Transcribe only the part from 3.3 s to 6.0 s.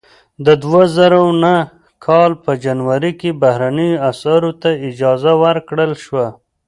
بهرنیو اسعارو ته اجازه ورکړل